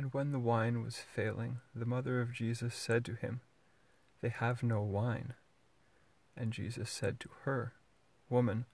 And 0.00 0.14
when 0.14 0.32
the 0.32 0.38
wine 0.38 0.82
was 0.82 0.96
failing, 0.96 1.58
the 1.74 1.84
mother 1.84 2.22
of 2.22 2.32
Jesus 2.32 2.74
said 2.74 3.04
to 3.04 3.12
him, 3.16 3.42
They 4.22 4.30
have 4.30 4.62
no 4.62 4.80
wine. 4.80 5.34
And 6.34 6.54
Jesus 6.54 6.88
said 6.88 7.20
to 7.20 7.28
her, 7.42 7.74
Woman, 8.30 8.64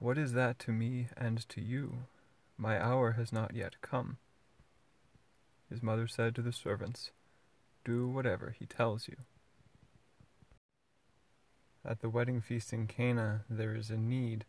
what 0.00 0.18
is 0.18 0.32
that 0.32 0.58
to 0.58 0.72
me 0.72 1.06
and 1.16 1.48
to 1.50 1.60
you? 1.60 2.06
My 2.58 2.84
hour 2.84 3.12
has 3.12 3.32
not 3.32 3.54
yet 3.54 3.80
come. 3.82 4.16
His 5.70 5.80
mother 5.80 6.08
said 6.08 6.34
to 6.34 6.42
the 6.42 6.52
servants, 6.52 7.12
Do 7.84 8.08
whatever 8.08 8.56
he 8.58 8.66
tells 8.66 9.06
you. 9.06 9.18
At 11.84 12.00
the 12.00 12.10
wedding 12.10 12.40
feast 12.40 12.72
in 12.72 12.88
Cana, 12.88 13.44
there 13.48 13.76
is 13.76 13.90
a 13.90 13.96
need, 13.96 14.44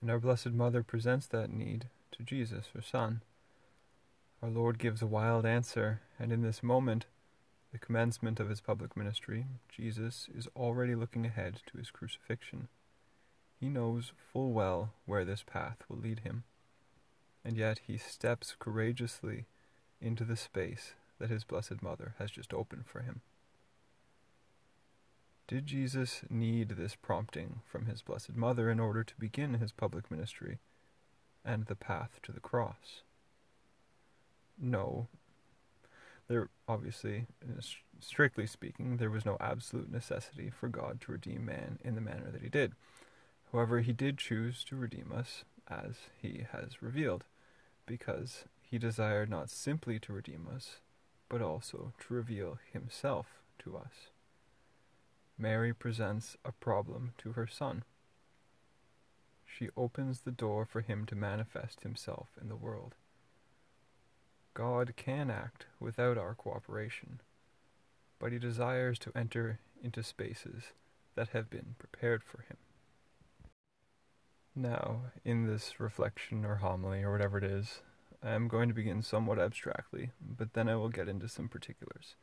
and 0.00 0.10
our 0.10 0.20
Blessed 0.20 0.52
Mother 0.52 0.82
presents 0.82 1.26
that 1.26 1.52
need 1.52 1.90
to 2.12 2.22
Jesus, 2.22 2.70
her 2.72 2.80
Son. 2.80 3.20
Our 4.42 4.48
Lord 4.48 4.78
gives 4.78 5.02
a 5.02 5.06
wild 5.06 5.44
answer, 5.44 6.00
and 6.18 6.32
in 6.32 6.40
this 6.40 6.62
moment, 6.62 7.04
the 7.72 7.78
commencement 7.78 8.40
of 8.40 8.48
his 8.48 8.62
public 8.62 8.96
ministry, 8.96 9.44
Jesus 9.68 10.28
is 10.34 10.48
already 10.56 10.94
looking 10.94 11.26
ahead 11.26 11.60
to 11.66 11.76
his 11.76 11.90
crucifixion. 11.90 12.68
He 13.60 13.68
knows 13.68 14.12
full 14.32 14.52
well 14.52 14.94
where 15.04 15.26
this 15.26 15.42
path 15.42 15.76
will 15.88 15.98
lead 15.98 16.20
him, 16.20 16.44
and 17.44 17.58
yet 17.58 17.80
he 17.86 17.98
steps 17.98 18.56
courageously 18.58 19.44
into 20.00 20.24
the 20.24 20.36
space 20.36 20.94
that 21.18 21.28
his 21.28 21.44
Blessed 21.44 21.82
Mother 21.82 22.14
has 22.18 22.30
just 22.30 22.54
opened 22.54 22.86
for 22.86 23.00
him. 23.00 23.20
Did 25.46 25.66
Jesus 25.66 26.22
need 26.30 26.70
this 26.70 26.94
prompting 26.94 27.60
from 27.70 27.84
his 27.84 28.00
Blessed 28.00 28.36
Mother 28.36 28.70
in 28.70 28.80
order 28.80 29.04
to 29.04 29.14
begin 29.18 29.54
his 29.54 29.72
public 29.72 30.10
ministry 30.10 30.60
and 31.44 31.66
the 31.66 31.74
path 31.74 32.20
to 32.22 32.32
the 32.32 32.40
cross? 32.40 33.02
No. 34.60 35.08
There, 36.28 36.48
obviously, 36.68 37.26
uh, 37.42 37.60
strictly 37.98 38.46
speaking, 38.46 38.98
there 38.98 39.10
was 39.10 39.24
no 39.24 39.36
absolute 39.40 39.90
necessity 39.90 40.50
for 40.50 40.68
God 40.68 41.00
to 41.00 41.12
redeem 41.12 41.44
man 41.44 41.78
in 41.82 41.94
the 41.94 42.00
manner 42.00 42.30
that 42.30 42.42
he 42.42 42.48
did. 42.48 42.72
However, 43.52 43.80
he 43.80 43.92
did 43.92 44.18
choose 44.18 44.62
to 44.64 44.76
redeem 44.76 45.12
us, 45.14 45.44
as 45.68 45.96
he 46.20 46.46
has 46.52 46.82
revealed, 46.82 47.24
because 47.86 48.44
he 48.60 48.78
desired 48.78 49.28
not 49.28 49.50
simply 49.50 49.98
to 50.00 50.12
redeem 50.12 50.46
us, 50.54 50.76
but 51.28 51.42
also 51.42 51.92
to 52.00 52.14
reveal 52.14 52.58
himself 52.72 53.42
to 53.60 53.76
us. 53.76 54.10
Mary 55.36 55.72
presents 55.72 56.36
a 56.44 56.52
problem 56.52 57.12
to 57.18 57.32
her 57.32 57.46
son. 57.46 57.82
She 59.46 59.68
opens 59.76 60.20
the 60.20 60.30
door 60.30 60.64
for 60.64 60.80
him 60.80 61.06
to 61.06 61.16
manifest 61.16 61.80
himself 61.80 62.28
in 62.40 62.48
the 62.48 62.56
world. 62.56 62.94
God 64.54 64.94
can 64.96 65.30
act 65.30 65.66
without 65.78 66.18
our 66.18 66.34
cooperation, 66.34 67.20
but 68.18 68.32
he 68.32 68.38
desires 68.38 68.98
to 69.00 69.12
enter 69.14 69.60
into 69.82 70.02
spaces 70.02 70.72
that 71.14 71.28
have 71.28 71.48
been 71.48 71.74
prepared 71.78 72.22
for 72.22 72.42
him. 72.42 72.56
Now, 74.54 75.02
in 75.24 75.46
this 75.46 75.78
reflection 75.78 76.44
or 76.44 76.56
homily 76.56 77.02
or 77.02 77.12
whatever 77.12 77.38
it 77.38 77.44
is, 77.44 77.80
I 78.22 78.32
am 78.32 78.48
going 78.48 78.68
to 78.68 78.74
begin 78.74 79.02
somewhat 79.02 79.38
abstractly, 79.38 80.10
but 80.20 80.52
then 80.52 80.68
I 80.68 80.76
will 80.76 80.90
get 80.90 81.08
into 81.08 81.28
some 81.28 81.48
particulars. 81.48 82.16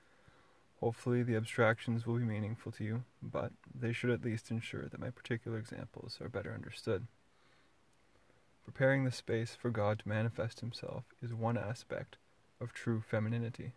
Hopefully, 0.80 1.24
the 1.24 1.36
abstractions 1.36 2.06
will 2.06 2.18
be 2.18 2.26
meaningful 2.26 2.72
to 2.74 2.84
you, 2.84 3.04
but 3.22 3.52
they 3.74 3.94
should 3.94 4.12
at 4.12 4.24
least 4.24 4.52
ensure 4.52 4.88
that 4.88 5.00
my 5.00 5.10
particular 5.10 5.58
examples 5.58 6.20
are 6.22 6.30
better 6.30 6.54
understood. 6.54 7.08
Preparing 8.68 9.06
the 9.06 9.12
space 9.12 9.56
for 9.60 9.70
God 9.70 10.00
to 10.00 10.10
manifest 10.10 10.60
Himself 10.60 11.06
is 11.24 11.34
one 11.34 11.58
aspect 11.58 12.18
of 12.60 12.74
true 12.74 13.02
femininity. 13.02 13.72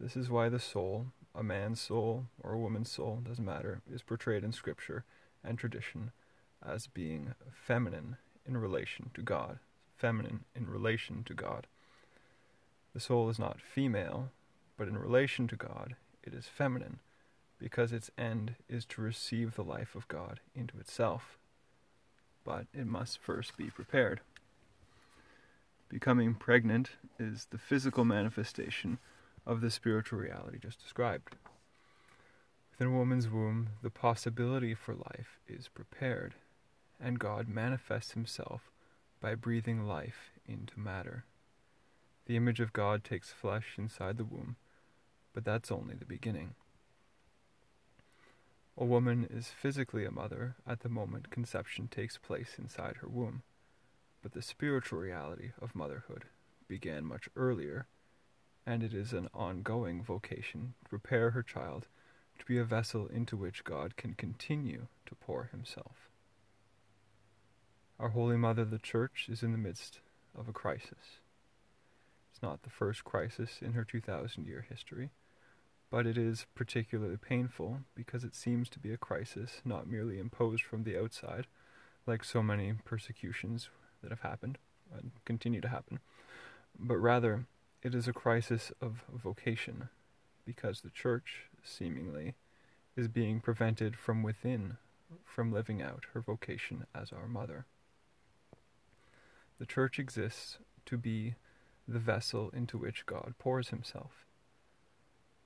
This 0.00 0.16
is 0.16 0.28
why 0.28 0.48
the 0.48 0.58
soul, 0.58 1.06
a 1.36 1.44
man's 1.44 1.80
soul 1.80 2.26
or 2.42 2.52
a 2.52 2.58
woman's 2.58 2.90
soul, 2.90 3.22
doesn't 3.24 3.44
matter, 3.44 3.80
is 3.90 4.02
portrayed 4.02 4.42
in 4.42 4.52
Scripture 4.52 5.04
and 5.44 5.56
tradition 5.56 6.10
as 6.66 6.88
being 6.88 7.34
feminine 7.54 8.16
in 8.44 8.56
relation 8.56 9.10
to 9.14 9.22
God. 9.22 9.60
Feminine 9.96 10.40
in 10.56 10.68
relation 10.68 11.22
to 11.24 11.32
God. 11.32 11.68
The 12.92 13.00
soul 13.00 13.30
is 13.30 13.38
not 13.38 13.60
female, 13.60 14.30
but 14.76 14.88
in 14.88 14.98
relation 14.98 15.46
to 15.46 15.56
God, 15.56 15.94
it 16.24 16.34
is 16.34 16.46
feminine, 16.48 16.98
because 17.60 17.92
its 17.92 18.10
end 18.18 18.56
is 18.68 18.84
to 18.86 19.00
receive 19.00 19.54
the 19.54 19.62
life 19.62 19.94
of 19.94 20.08
God 20.08 20.40
into 20.56 20.76
itself. 20.80 21.38
But 22.44 22.66
it 22.74 22.86
must 22.86 23.18
first 23.18 23.56
be 23.56 23.70
prepared. 23.70 24.20
Becoming 25.88 26.34
pregnant 26.34 26.90
is 27.18 27.46
the 27.50 27.58
physical 27.58 28.04
manifestation 28.04 28.98
of 29.46 29.60
the 29.60 29.70
spiritual 29.70 30.18
reality 30.18 30.58
just 30.58 30.82
described. 30.82 31.36
Within 32.70 32.92
a 32.92 32.96
woman's 32.96 33.28
womb, 33.28 33.68
the 33.82 33.90
possibility 33.90 34.74
for 34.74 34.94
life 34.94 35.38
is 35.46 35.68
prepared 35.68 36.34
and 37.00 37.18
God 37.18 37.48
manifests 37.48 38.12
himself 38.12 38.70
by 39.20 39.34
breathing 39.34 39.86
life 39.86 40.30
into 40.46 40.78
matter. 40.78 41.24
The 42.26 42.36
image 42.36 42.60
of 42.60 42.72
God 42.72 43.04
takes 43.04 43.32
flesh 43.32 43.74
inside 43.76 44.16
the 44.16 44.24
womb, 44.24 44.56
but 45.32 45.44
that's 45.44 45.70
only 45.70 45.94
the 45.94 46.04
beginning. 46.04 46.54
A 48.76 48.84
woman 48.84 49.28
is 49.30 49.48
physically 49.48 50.04
a 50.04 50.10
mother 50.10 50.56
at 50.66 50.80
the 50.80 50.88
moment 50.88 51.30
conception 51.30 51.86
takes 51.86 52.18
place 52.18 52.56
inside 52.58 52.96
her 52.96 53.08
womb, 53.08 53.42
but 54.20 54.32
the 54.32 54.42
spiritual 54.42 54.98
reality 54.98 55.52
of 55.60 55.76
motherhood 55.76 56.24
began 56.66 57.04
much 57.04 57.28
earlier, 57.36 57.86
and 58.66 58.82
it 58.82 58.92
is 58.92 59.12
an 59.12 59.28
ongoing 59.32 60.02
vocation 60.02 60.74
to 60.82 60.90
prepare 60.90 61.30
her 61.30 61.42
child 61.42 61.86
to 62.38 62.44
be 62.46 62.58
a 62.58 62.64
vessel 62.64 63.06
into 63.06 63.36
which 63.36 63.62
God 63.62 63.96
can 63.96 64.14
continue 64.14 64.88
to 65.06 65.14
pour 65.14 65.44
himself. 65.44 66.08
Our 68.00 68.08
Holy 68.08 68.36
Mother, 68.36 68.64
the 68.64 68.80
Church, 68.80 69.28
is 69.30 69.44
in 69.44 69.52
the 69.52 69.58
midst 69.58 70.00
of 70.36 70.48
a 70.48 70.52
crisis. 70.52 71.20
It's 72.32 72.42
not 72.42 72.64
the 72.64 72.70
first 72.70 73.04
crisis 73.04 73.60
in 73.62 73.74
her 73.74 73.84
2,000 73.84 74.48
year 74.48 74.66
history, 74.68 75.10
but 75.94 76.08
it 76.08 76.18
is 76.18 76.46
particularly 76.56 77.16
painful 77.16 77.78
because 77.94 78.24
it 78.24 78.34
seems 78.34 78.68
to 78.68 78.80
be 78.80 78.92
a 78.92 78.96
crisis 78.96 79.62
not 79.64 79.86
merely 79.86 80.18
imposed 80.18 80.64
from 80.64 80.82
the 80.82 80.98
outside, 80.98 81.46
like 82.04 82.24
so 82.24 82.42
many 82.42 82.72
persecutions 82.84 83.68
that 84.02 84.10
have 84.10 84.22
happened 84.22 84.58
and 84.92 85.12
continue 85.24 85.60
to 85.60 85.68
happen, 85.68 86.00
but 86.76 86.96
rather 86.96 87.46
it 87.80 87.94
is 87.94 88.08
a 88.08 88.12
crisis 88.12 88.72
of 88.80 89.04
vocation 89.08 89.88
because 90.44 90.80
the 90.80 90.90
Church, 90.90 91.42
seemingly, 91.62 92.34
is 92.96 93.06
being 93.06 93.38
prevented 93.38 93.94
from 93.94 94.24
within 94.24 94.78
from 95.24 95.52
living 95.52 95.80
out 95.80 96.06
her 96.12 96.20
vocation 96.20 96.86
as 96.92 97.12
our 97.12 97.28
mother. 97.28 97.66
The 99.60 99.66
church 99.66 100.00
exists 100.00 100.58
to 100.86 100.96
be 100.96 101.36
the 101.86 102.00
vessel 102.00 102.50
into 102.50 102.78
which 102.78 103.06
God 103.06 103.34
pours 103.38 103.68
himself. 103.68 104.24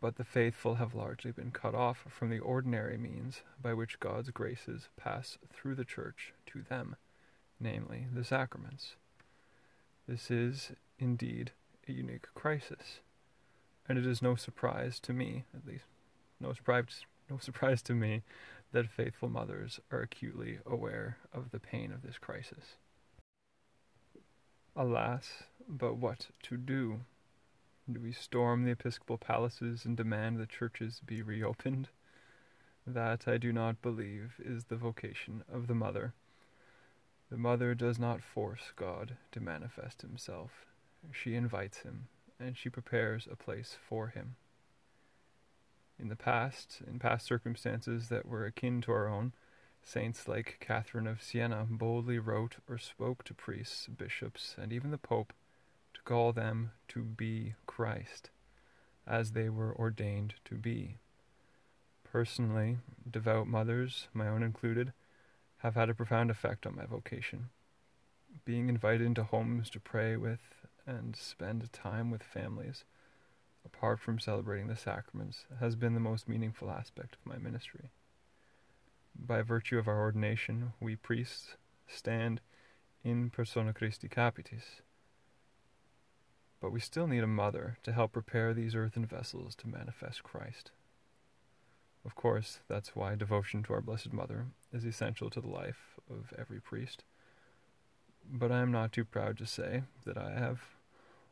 But 0.01 0.17
the 0.17 0.25
faithful 0.25 0.77
have 0.77 0.95
largely 0.95 1.33
been 1.33 1.51
cut 1.51 1.75
off 1.75 2.05
from 2.09 2.31
the 2.31 2.39
ordinary 2.39 2.97
means 2.97 3.43
by 3.61 3.75
which 3.75 3.99
God's 3.99 4.31
graces 4.31 4.89
pass 4.97 5.39
through 5.53 5.75
the 5.75 5.85
church 5.85 6.33
to 6.47 6.63
them, 6.63 6.97
namely 7.59 8.07
the 8.13 8.25
sacraments. 8.25 8.95
This 10.07 10.31
is, 10.31 10.71
indeed, 10.99 11.51
a 11.89 11.93
unique 11.93 12.27
crisis, 12.35 13.01
and 13.89 13.99
it 13.99 14.07
is 14.07 14.23
no 14.23 14.37
surprise 14.37 15.01
to 15.01 15.13
me, 15.13 15.45
at 15.55 15.67
least, 15.67 15.85
no 16.41 16.53
surprise, 16.53 17.05
no 17.29 17.39
surprise 17.41 17.83
to 17.83 17.95
me, 17.95 18.23
that 18.73 18.91
faithful 18.91 19.29
mothers 19.29 19.81
are 19.91 20.01
acutely 20.01 20.59
aware 20.65 21.17
of 21.33 21.51
the 21.51 21.59
pain 21.59 21.91
of 21.91 22.03
this 22.03 22.19
crisis. 22.19 22.77
Alas, 24.77 25.43
but 25.67 25.97
what 25.97 26.29
to 26.43 26.57
do? 26.57 27.01
Do 27.91 28.01
we 28.01 28.13
storm 28.13 28.65
the 28.65 28.73
episcopal 28.73 29.17
palaces 29.17 29.87
and 29.87 29.97
demand 29.97 30.39
the 30.39 30.47
churches 30.47 31.01
be 31.07 31.23
reopened? 31.23 31.89
That 32.87 33.27
I 33.27 33.39
do 33.39 33.51
not 33.51 33.81
believe 33.81 34.35
is 34.45 34.65
the 34.65 34.77
vocation 34.77 35.43
of 35.51 35.69
the 35.69 35.75
mother. 35.75 36.13
The 37.31 37.39
mother 37.39 37.75
does 37.75 37.99
not 37.99 38.23
force 38.23 38.73
God 38.77 39.17
to 39.33 39.41
manifest 39.41 40.03
himself. 40.03 40.67
She 41.13 41.35
invites 41.35 41.79
him, 41.79 42.09
and 42.39 42.59
she 42.59 42.69
prepares 42.69 43.27
a 43.31 43.37
place 43.37 43.79
for 43.89 44.09
him. 44.09 44.37
In 45.99 46.09
the 46.09 46.17
past, 46.17 46.83
in 46.87 46.99
past 46.99 47.27
circumstances 47.27 48.09
that 48.09 48.27
were 48.27 48.45
akin 48.45 48.83
to 48.83 48.93
our 48.93 49.09
own, 49.09 49.33
Saints 49.83 50.29
like 50.29 50.59
Catherine 50.61 51.07
of 51.07 51.23
Siena 51.23 51.67
boldly 51.71 52.19
wrote 52.19 52.57
or 52.69 52.77
spoke 52.77 53.25
to 53.25 53.33
priests, 53.33 53.87
bishops, 53.87 54.57
and 54.59 54.75
even 54.75 54.91
the 54.91 54.99
Pope 54.99 55.33
call 56.09 56.33
them 56.33 56.71
to 56.89 57.03
be 57.03 57.55
Christ, 57.67 58.31
as 59.07 59.33
they 59.33 59.51
were 59.51 59.77
ordained 59.77 60.37
to 60.47 60.55
be. 60.55 60.97
Personally, 62.03 62.79
devout 63.11 63.47
mothers, 63.47 64.09
my 64.15 64.27
own 64.27 64.43
included, 64.43 64.95
have 65.59 65.75
had 65.75 65.91
a 65.91 65.95
profound 65.95 66.31
effect 66.31 66.67
on 66.67 66.75
my 66.75 66.87
vocation. 66.87 67.51
Being 68.47 68.71
invited 68.71 69.03
into 69.07 69.23
homes 69.23 69.69
to 69.69 69.81
pray 69.81 70.17
with 70.17 70.41
and 70.87 71.15
spend 71.15 71.71
time 71.75 72.11
with 72.11 72.23
families, 72.23 72.85
apart 73.67 74.01
from 74.01 74.19
celebrating 74.19 74.69
the 74.69 74.77
sacraments, 74.77 75.45
has 75.61 75.77
been 75.77 75.93
the 75.93 76.01
most 76.01 76.27
meaningful 76.27 76.71
aspect 76.71 77.17
of 77.17 77.31
my 77.31 77.37
ministry. 77.37 77.91
By 79.15 79.43
virtue 79.43 79.79
of 79.79 79.87
our 79.87 80.01
ordination, 80.01 80.73
we 80.81 80.97
priests 80.97 81.57
stand 81.87 82.41
in 83.05 83.29
persona 83.29 83.75
Christi 83.75 84.09
Capitis, 84.09 84.81
but 86.61 86.73
we 86.73 86.81
still 86.81 87.07
need 87.07 87.23
a 87.23 87.29
mother 87.29 87.79
to 87.85 87.93
help 87.93 88.13
prepare 88.13 88.53
these 88.53 88.75
earthen 88.75 89.07
vessels 89.07 89.55
to 89.57 89.69
manifest 89.69 90.23
Christ. 90.23 90.71
Of 92.05 92.15
course, 92.15 92.61
that's 92.69 92.97
why 92.97 93.15
devotion 93.15 93.63
to 93.65 93.75
our 93.75 93.81
Blessed 93.81 94.13
Mother 94.13 94.47
is 94.73 94.85
essential 94.85 95.31
to 95.31 95.41
the 95.41 95.49
life 95.49 95.99
of 96.11 96.33
every 96.39 96.61
priest. 96.61 97.05
But 98.31 98.53
I 98.53 98.61
am 98.61 98.73
not 98.73 98.93
too 98.93 99.05
proud 99.05 99.39
to 99.39 99.47
say 99.47 99.83
that 100.05 100.19
I 100.19 100.33
have 100.33 100.61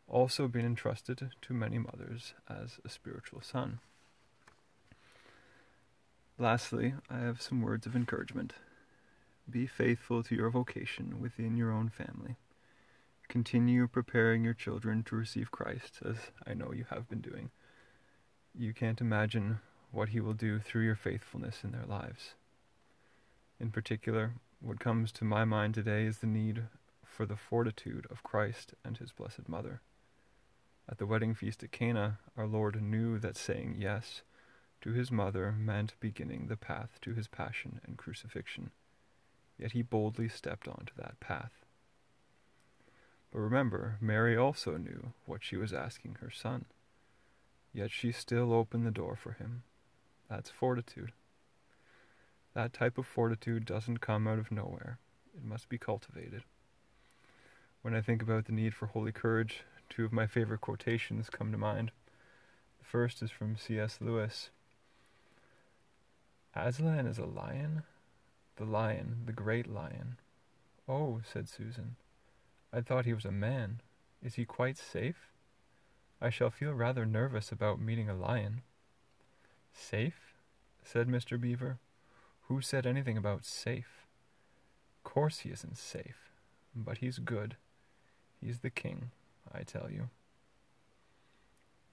also 0.09 0.49
been 0.49 0.65
entrusted 0.65 1.31
to 1.43 1.55
many 1.55 1.79
mothers 1.79 2.35
as 2.49 2.79
a 2.85 2.89
spiritual 2.89 3.41
son. 3.43 3.81
Lastly, 6.39 6.95
I 7.09 7.19
have 7.19 7.41
some 7.41 7.63
words 7.63 7.87
of 7.87 7.97
encouragement. 7.97 8.53
Be 9.49 9.67
faithful 9.67 10.23
to 10.25 10.35
your 10.35 10.51
vocation 10.51 11.21
within 11.21 11.57
your 11.57 11.73
own 11.73 11.89
family. 11.89 12.37
Continue 13.29 13.89
preparing 13.89 14.45
your 14.45 14.55
children 14.55 15.03
to 15.03 15.17
receive 15.17 15.51
Christ, 15.51 15.99
as 16.05 16.17
I 16.47 16.55
know 16.55 16.73
you 16.73 16.87
have 16.91 17.09
been 17.09 17.21
doing. 17.21 17.51
You 18.55 18.73
can't 18.73 19.01
imagine 19.01 19.59
what 19.91 20.11
He 20.11 20.21
will 20.21 20.33
do 20.33 20.61
through 20.61 20.85
your 20.85 20.95
faithfulness 20.95 21.65
in 21.65 21.73
their 21.73 21.85
lives. 21.87 22.35
In 23.59 23.71
particular, 23.71 24.35
what 24.61 24.79
comes 24.79 25.11
to 25.13 25.25
my 25.25 25.45
mind 25.45 25.75
today 25.75 26.05
is 26.05 26.19
the 26.19 26.27
need 26.27 26.65
for 27.05 27.27
the 27.27 27.37
fortitude 27.37 28.07
of 28.11 28.23
Christ 28.23 28.75
and 28.85 28.97
His 28.97 29.13
Blessed 29.13 29.49
Mother. 29.49 29.81
At 30.89 30.99
the 30.99 31.07
wedding 31.07 31.35
feast 31.35 31.65
at 31.65 31.73
Cana, 31.73 32.21
our 32.37 32.47
Lord 32.47 32.81
knew 32.81 33.19
that 33.19 33.37
saying 33.37 33.77
yes 33.79 34.23
to 34.83 34.93
His 34.93 35.11
mother 35.11 35.51
meant 35.51 35.95
beginning 35.99 36.47
the 36.47 36.57
path 36.57 36.99
to 37.03 37.13
His 37.13 37.27
passion 37.27 37.81
and 37.85 37.99
crucifixion, 37.99 38.71
yet 39.59 39.73
He 39.73 39.83
boldly 39.83 40.29
stepped 40.29 40.69
onto 40.69 40.95
that 40.97 41.19
path. 41.19 41.66
But 43.33 43.41
remember, 43.41 43.99
Mary 44.01 44.37
also 44.37 44.77
knew 44.77 45.13
what 45.27 45.43
she 45.43 45.57
was 45.57 45.73
asking 45.73 46.19
her 46.21 46.31
son, 46.31 46.67
yet 47.73 47.91
she 47.91 48.13
still 48.13 48.53
opened 48.53 48.87
the 48.87 48.91
door 48.91 49.17
for 49.17 49.33
him 49.33 49.63
that's 50.29 50.51
fortitude. 50.51 51.13
That 52.55 52.73
type 52.73 52.99
of 52.99 53.07
fortitude 53.07 53.65
doesn't 53.65 54.01
come 54.01 54.27
out 54.27 54.39
of 54.39 54.51
nowhere, 54.51 54.99
it 55.37 55.45
must 55.45 55.69
be 55.69 55.79
cultivated. 55.79 56.43
When 57.83 57.95
I 57.95 58.01
think 58.01 58.23
about 58.23 58.47
the 58.47 58.53
need 58.53 58.75
for 58.75 58.87
holy 58.87 59.13
courage, 59.13 59.63
two 59.89 60.05
of 60.05 60.13
my 60.13 60.27
favorite 60.27 60.61
quotations 60.61 61.31
come 61.31 61.53
to 61.53 61.59
mind. 61.59 61.93
The 62.79 62.85
first 62.85 63.23
is 63.23 63.31
from 63.31 63.57
C.S. 63.57 63.99
Lewis 64.01 64.51
Aslan 66.55 67.07
is 67.07 67.19
a 67.19 67.27
lion? 67.27 67.83
The 68.57 68.65
lion, 68.65 69.23
the 69.27 69.33
great 69.33 69.69
lion. 69.69 70.17
Oh, 70.89 71.21
said 71.31 71.49
Susan. 71.49 71.97
I 72.77 72.83
thought 72.83 73.07
he 73.07 73.15
was 73.15 73.25
a 73.25 73.33
man. 73.33 73.81
Is 74.23 74.35
he 74.35 74.45
quite 74.45 74.77
safe? 74.77 75.31
I 76.21 76.29
shall 76.29 76.51
feel 76.51 76.75
rather 76.75 77.07
nervous 77.07 77.51
about 77.51 77.81
meeting 77.81 78.11
a 78.11 78.15
lion. 78.15 78.61
Safe? 79.73 80.35
said 80.85 81.09
Mr. 81.09 81.41
Beaver. 81.41 81.79
Who 82.49 82.61
said 82.61 82.85
anything 82.85 83.17
about 83.17 83.47
safe? 83.47 84.07
Course 85.05 85.39
he 85.39 85.49
isn't 85.49 85.79
safe, 85.79 86.33
but 86.75 86.99
he's 86.99 87.19
good. 87.19 87.57
He's 88.43 88.59
the 88.59 88.69
king, 88.69 89.11
I 89.51 89.63
tell 89.63 89.91
you. 89.91 90.11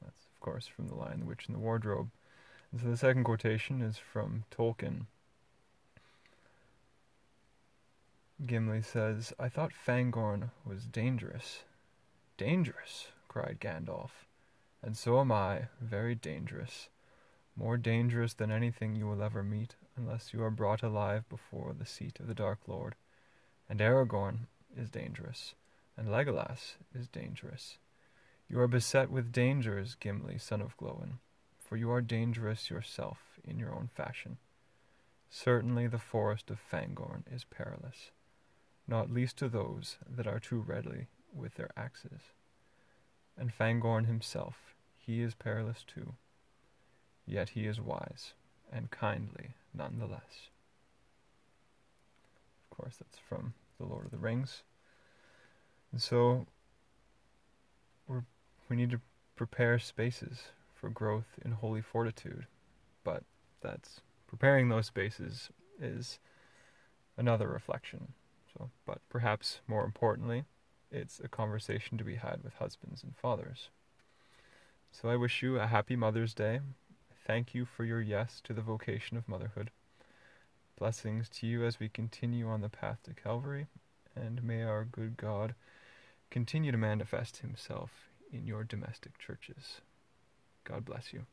That's, 0.02 0.26
of 0.34 0.40
course, 0.42 0.68
from 0.68 0.90
The 0.90 0.96
Lion, 0.96 1.22
the 1.22 1.26
Witch, 1.26 1.46
and 1.48 1.56
the 1.56 1.62
Wardrobe. 1.62 2.10
And 2.74 2.82
so 2.82 2.90
the 2.90 2.98
second 2.98 3.24
quotation 3.24 3.82
is 3.82 3.98
from 3.98 4.44
Tolkien. 4.52 5.06
Gimli 8.46 8.82
says, 8.82 9.34
I 9.40 9.50
thought 9.50 9.72
Fangorn 9.74 10.52
was 10.66 10.86
dangerous. 10.86 11.64
Dangerous, 12.38 13.08
cried 13.28 13.60
Gandalf. 13.60 14.26
And 14.82 14.98
so 14.98 15.20
am 15.20 15.32
I, 15.32 15.68
very 15.82 16.16
dangerous 16.16 16.90
more 17.56 17.78
dangerous 17.78 18.34
than 18.34 18.52
anything 18.52 18.96
you 18.96 19.08
will 19.08 19.22
ever 19.22 19.44
meet, 19.44 19.76
unless 19.96 20.34
you 20.34 20.44
are 20.44 20.50
brought 20.50 20.82
alive 20.82 21.28
before 21.30 21.74
the 21.78 21.86
seat 21.86 22.20
of 22.20 22.28
the 22.28 22.34
Dark 22.34 22.60
Lord. 22.68 22.96
And 23.70 23.80
Aragorn 23.80 24.48
is 24.76 24.90
dangerous, 24.90 25.54
and 25.96 26.08
Legolas 26.08 26.76
is 26.94 27.08
dangerous. 27.08 27.78
You 28.50 28.60
are 28.60 28.68
beset 28.68 29.10
with 29.10 29.32
dangers, 29.32 29.96
Gimli, 30.00 30.38
son 30.38 30.62
of 30.62 30.78
Glóin, 30.78 31.20
for 31.60 31.78
you 31.78 31.92
are 31.92 32.02
dangerous 32.02 32.70
yourself 32.70 33.40
in 33.44 33.60
your 33.60 33.74
own 33.74 33.90
fashion. 33.94 34.38
Certainly 35.30 35.88
the 35.88 36.00
forest 36.00 36.50
of 36.50 36.60
Fangorn 36.60 37.24
is 37.32 37.44
perilous, 37.44 38.12
not 38.88 39.12
least 39.12 39.38
to 39.38 39.50
those 39.50 39.98
that 40.10 40.28
are 40.28 40.40
too 40.40 40.60
readily 40.60 41.08
with 41.34 41.56
their 41.56 41.72
axes. 41.78 42.22
And 43.38 43.52
Fangorn 43.52 44.06
himself, 44.06 44.76
he 44.98 45.22
is 45.22 45.34
perilous 45.34 45.84
too 45.86 46.14
yet 47.26 47.50
he 47.50 47.66
is 47.66 47.80
wise 47.80 48.34
and 48.72 48.92
kindly 48.92 49.52
none 49.74 49.98
the 50.00 50.06
less. 50.06 50.50
Of 52.72 52.78
course, 52.78 52.96
that's 52.98 53.18
from 53.18 53.54
The 53.80 53.86
Lord 53.86 54.06
of 54.06 54.12
the 54.12 54.18
Rings. 54.18 54.64
And 55.92 56.02
so 56.02 56.48
we 58.08 58.18
we 58.70 58.76
need 58.76 58.92
to 58.92 59.02
prepare 59.36 59.78
spaces 59.78 60.40
for 60.74 60.90
growth 60.90 61.40
in 61.44 61.52
holy 61.52 61.82
fortitude, 61.82 62.48
but 63.04 63.24
that's 63.62 64.02
preparing 64.28 64.70
those 64.70 64.88
spaces 64.88 65.50
is 65.80 66.18
another 67.18 67.48
reflection. 67.48 68.14
So, 68.58 68.70
but 68.86 69.00
perhaps 69.10 69.62
more 69.68 69.84
importantly, 69.84 70.46
it's 70.92 71.20
a 71.20 71.28
conversation 71.28 71.98
to 71.98 72.04
be 72.04 72.16
had 72.16 72.44
with 72.44 72.54
husbands 72.56 73.04
and 73.04 73.16
fathers. 73.16 73.70
So 74.92 75.10
I 75.10 75.16
wish 75.16 75.42
you 75.42 75.60
a 75.60 75.68
happy 75.68 75.96
Mother's 75.96 76.34
Day 76.34 76.60
thank 77.26 77.54
you 77.54 77.66
for 77.66 77.86
your 77.86 78.02
yes 78.02 78.42
to 78.44 78.54
the 78.54 78.62
vocation 78.62 79.18
of 79.18 79.30
motherhood. 79.30 79.72
Blessings 80.78 81.30
to 81.30 81.48
you 81.48 81.66
as 81.66 81.80
we 81.80 81.88
continue 81.88 82.50
on 82.50 82.62
the 82.62 82.70
path 82.70 83.00
to 83.04 83.14
Calvary, 83.14 83.68
and 84.16 84.44
may 84.44 84.64
our 84.64 84.84
good 84.84 85.16
God 85.16 85.56
continue 86.30 86.72
to 86.72 86.78
manifest 86.78 87.38
himself 87.38 88.10
in 88.32 88.46
your 88.46 88.64
domestic 88.64 89.18
churches. 89.18 89.82
God 90.66 90.84
bless 90.84 91.14
you. 91.14 91.26